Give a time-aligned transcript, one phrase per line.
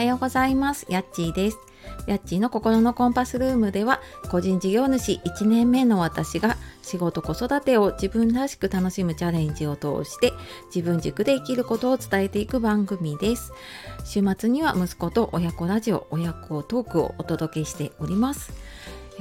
[0.00, 0.86] はようございます。
[0.88, 1.58] やっちーです。
[2.06, 10.32] やっちーの心のコンパスルームでは、個人事業主1年目の私が仕事子育てを自分らしく楽しむチャレンジを通して
[10.74, 13.52] 自分軸で生きることを伝えていく番組です。
[14.06, 18.54] 週末には息子と親子ラジオ、親子トークをお届けしております。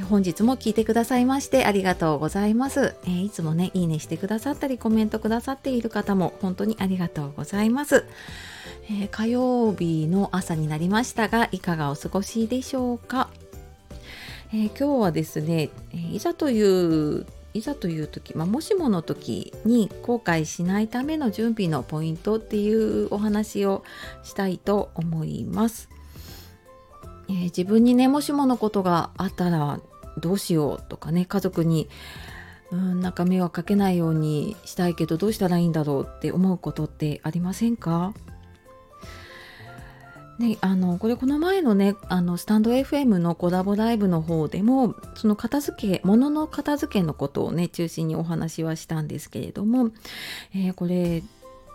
[0.04, 8.06] 本日も聞いてくださいましてありがとうございます、えー、いつもねいいねしてくださったりコメントくださっている方も本当にありがとうございます、
[8.92, 13.30] えー、火曜日の朝になりましたがいかがお過ごしでしょうか、
[14.52, 15.70] えー、今日はですね
[16.12, 23.84] いざといういざという時、まあ、もしもの時に後悔しないための準備のポイントっていうお話を
[24.24, 25.90] したいと思います。
[27.28, 29.80] え、自分にねもしものことがあったら
[30.18, 31.90] どうしようとかね家族に
[32.72, 38.14] うんなんか迷惑かけないようにしたいけどどうしたらいいんだろうって思うことってありませんか？
[40.40, 49.92] ね、あのこれこの前のねあのスタンド FM のコラボライブの方でもその片付け物の片付けのことをね中心にお話はしたんですけれども、
[50.56, 51.24] えー、これ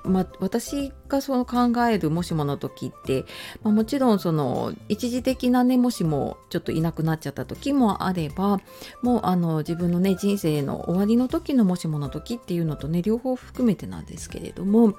[0.05, 3.25] ま、私がその考えるもしもの時って、
[3.63, 8.61] まあ、もちろんその一時的なねもしもちょっといなくなっちゃった時もあれば
[9.03, 14.95] もうあの自分のね人生の終わりの時のもしもの時っていうのとね両方含めてなんですけれども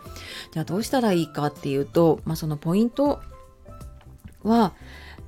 [0.51, 3.21] じゃあどうしたらいいかっていうと、まあ、そのポイント
[4.45, 4.73] は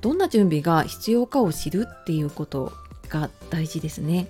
[0.00, 2.72] どんな準備が必要かを知るっていうこと
[3.08, 4.28] が大事ですね。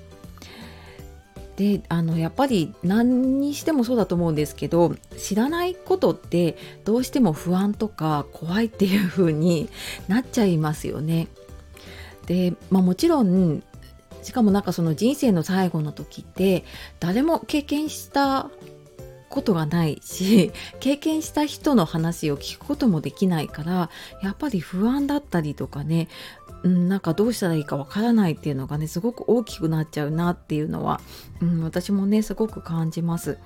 [1.56, 9.68] であのやっぱり何にしてもそうだと思うんですけど知らないことってどうしても不安とか怖いっていう風に
[10.06, 11.26] なっちゃいますよね。
[12.26, 13.64] で、まあ、もちろん
[14.22, 16.64] しかもなんかその人生の最後の時って
[17.00, 18.50] 誰も経験した
[19.28, 23.90] ことがないし 経験した人の話を聞くこともできないから
[24.22, 26.08] やっぱり不安だったりとかね
[26.64, 31.00] うん、なんかどうしたらいいかわからないっていうのがねすごく大きくなっちゃうなっていうのは、
[31.40, 33.38] うん、私もねすごく感じます。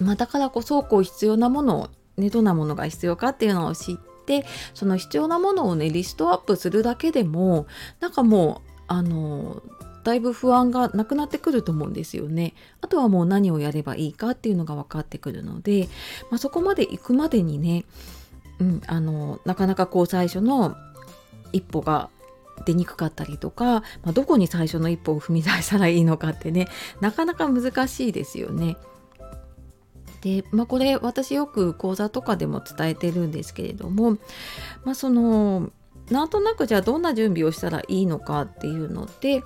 [0.00, 7.66] まあ、だからこそこう必要なものを、ね、どんなものが必要かっていうのを知ってその必要なものをねリストアップするだけでも
[8.00, 9.62] なんかもうあの
[10.04, 12.54] だいぶ不安がなくなってくると思うんですよね。
[12.80, 15.88] あとはもう何をやればいいかっていうのが分かってくるので、
[16.30, 17.84] まあ、そこまで行くまでにね、
[18.58, 20.76] うん、あのなかなかこう最初の
[21.52, 22.10] 一歩が
[22.64, 26.68] 出にくかったりとか、まあ、どこに最初の一歩を踏み出したらいいのかってね
[27.00, 28.76] なかなか難しいですよね。
[30.20, 34.18] で、まあ、これ私よく講座とかでも伝えてるんですけれども、
[34.84, 35.70] まあ、その
[36.10, 39.42] なんとなくじゃあどんな準備をしたらいいのかっていうのって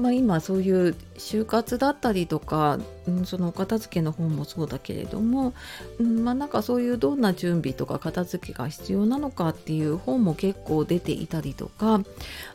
[0.00, 5.54] まあ、今そういう就活だったりとか、うん、そのお片付けの本もそうだけれども、
[5.98, 12.00] うんまあ、なんかそういうどんな準備とか片付けが必要なのかっていう本も結構出ていたりとか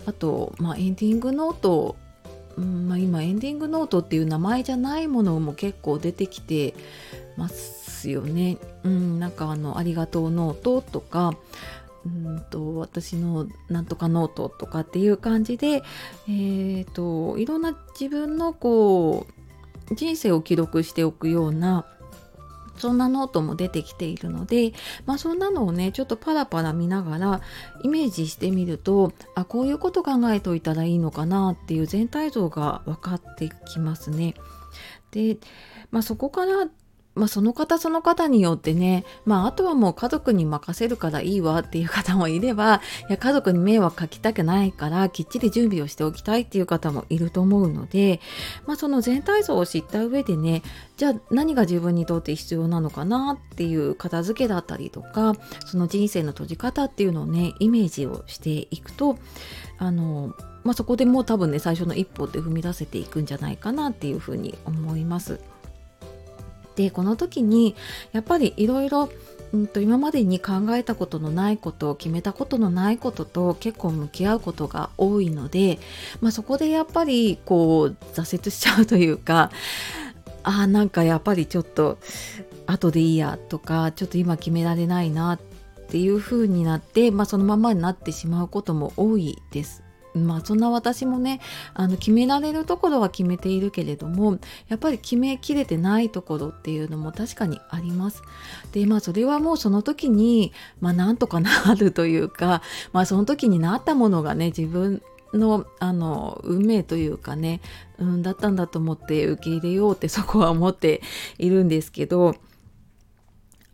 [0.06, 1.96] あと、まあ、エンディングノート
[2.58, 6.74] うんまあ、今エンディングノートっていう名前じゃないものも結構出てきて
[7.36, 8.58] ますよね。
[8.84, 11.34] うん、なんかあのありがとうノートとか
[12.06, 15.82] うんと私のなんとかノートとかっていう感じで、
[16.28, 19.26] えーと、いろんな自分のこ
[19.90, 21.86] う人生を記録しておくような
[22.78, 24.74] そんなノートも出てきているので、
[25.06, 27.42] まあ、そんなのをねちょっとパラパラ見ながら
[27.84, 34.36] イメージしてみるとあこういうこと考えといたらいいのかなっていう全体像が分かってきますね。
[35.12, 35.38] で、
[35.92, 36.68] まあ、そこから
[37.16, 48.20] まあ、その方その方によってね、まあ、あとはもう家族に任せるからいいわっていう方もいれば、いや、家族に迷惑かけたくないから、きっちり準備をしておきたいっていう方もいると思うので、
[48.68, 50.62] まあ、その全体像を知った上でね、
[50.98, 59.18] じゃあ何が自分にとって必要なのかなっていう片付けだったりとか、その人生の閉じ方っていうのをね、イメージをしていくと、
[59.78, 65.40] あの、まあ、そこでもう多分ね、最初の一歩って踏み出せていくんじゃないかなっていうふうに思います。
[66.76, 67.76] でこの時に
[68.12, 69.10] やっぱりいろいろ
[69.78, 75.80] 今までに考えたことのないこと決めたことのないことと結構向き合うことが多いので、
[76.20, 79.52] まあ、そこでやっぱりこう挫折しちゃうというか
[80.44, 81.98] あなんかやっぱりちょっと
[82.66, 85.40] 後でいいやとかちょっと今決められないなっ
[85.88, 89.85] ていう風になって、まあ、そのままになってしまうことも多いです。
[90.16, 91.42] まあそんな私もね
[91.74, 98.24] あの決められるところは決めているけれどもやっぱり決めきれてないところっていうのも確かにあります。
[98.72, 102.62] でまあそれはもうその時にまあなんとかなるというか
[102.94, 105.02] まあその時になったものがね自分
[105.34, 107.62] のあの運命というかね、
[107.98, 111.02] うん、だったんだと思って受け入れようってそこは思って
[111.38, 112.36] いるんですけど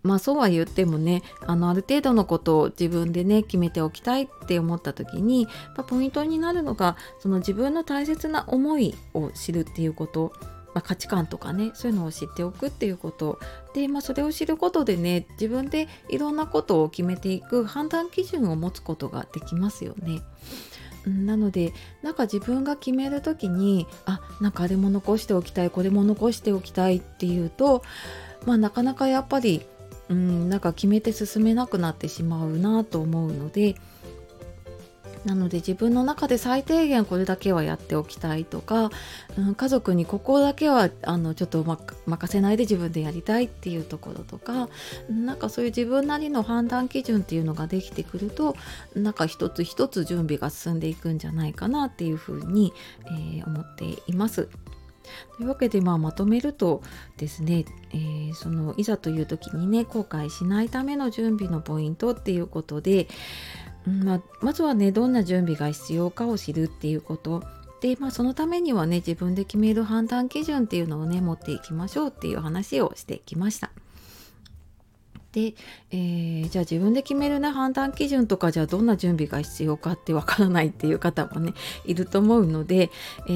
[0.04, 10.34] まあそうは言ってもねあのある程度のことを自分でね決めておきたいって思った時に、まあ、ポイントになるのがその自分の大切な思いを知るっていうこと
[10.74, 13.40] まあ、価値観とかねそういうのを知っておくっていうこと
[13.74, 20.22] で、まあ、それを知ることでね自分でいろんなことを決めていく判断基準を持つことができますよね。
[21.06, 27.82] なのでなんか自分が決める時にあなんかあれも残しておきたいこれも残しておきたいっていうと、
[28.46, 29.66] まあ、なかなかやっぱり
[30.12, 33.76] うんなんか決めて進めなくなってしまうなと思うので
[35.24, 38.90] なので自分の中で最低限これだけはやっておきたいとか、
[39.38, 44.68] うん、家族にここだけはあのちょっと、ま、任せないで自分でやりたいっていうところとか
[45.10, 48.56] なんかそういう自分なりの判断基準っていうのができてくると
[48.96, 52.74] なんか一つ一つ準備が進んでいくんじゃないかなっていうふうに、
[53.06, 54.50] えー、思っています。
[55.38, 56.82] というわけで、まあ、まとめると
[57.18, 63.08] ですね、えー、そのいざという時にね後悔しないための準備のポイントっていうことで、
[63.86, 67.44] まあ、まずはねどんな準備が必要かを知るっていうこと
[67.82, 73.72] で、まあ、そのためにはね自分で決める判断基準っていうのをね持っていきましょうっていう話をしてきました。
[75.32, 75.54] で、
[75.92, 81.54] えー、じゃあ自分で決めるね判断基準とかじゃあどんな準備が必要かってわからないっていう方もね
[81.86, 82.90] いると思うので
[83.28, 83.32] え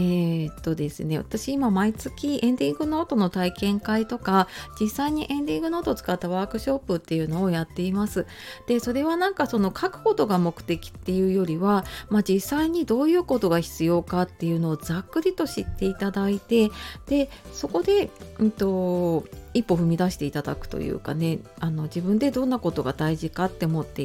[0.47, 4.47] ー、っとですね私今毎月エンディングノートの体験会とか
[4.79, 8.25] 実際にエンディングノートを使ったワークショップっていうのをやっています。
[8.67, 16.71] でそれはなんかその書くことが目的っていうよりは、まあ、実際にどういうことが必要かっていうのをざっくりと知っていただいて
[17.07, 18.09] でそこで、
[18.39, 19.25] うんと
[19.55, 24.03] 一歩踏み出していただくというかねあの自分でどんなことが大事かって思って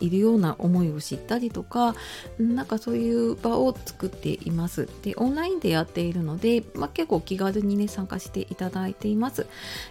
[0.00, 1.94] いるような思いを知ったりとか
[2.38, 4.88] なんかそういう場を作っています。
[5.02, 9.46] でオンラインでやっているので、まあ、結構気軽にね参加していただいています、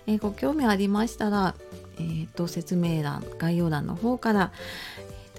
[0.06, 1.56] えー、ご興味ありましたら、
[1.98, 4.52] えーと、説明欄概要欄の方から、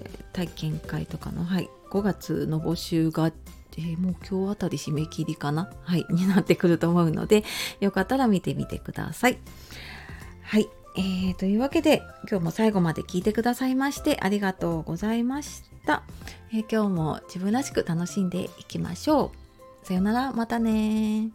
[0.01, 3.31] えー、体験会とかの、はい、5月の募集が
[3.75, 5.69] で、もう今日あたり締め切りかな？
[5.83, 7.43] はい、 になってくると思うので、
[7.79, 9.37] よかったら見てみてください。
[10.41, 10.69] はい。
[10.97, 16.03] えー、というわけで、今日も最後まで聞いてくださいましてありがとうございました。
[16.51, 19.31] えー、今日も自分らしく楽しんでいきましょ
[19.83, 19.87] う。
[19.87, 21.29] さよなら、またね